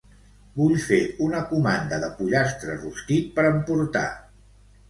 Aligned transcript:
Vull 0.59 0.71
fer 0.85 0.97
una 1.25 1.41
comanda 1.51 2.01
de 2.05 2.11
pollastre 2.21 2.81
rostit 2.81 3.31
per 3.39 3.47
emportar. 3.51 4.07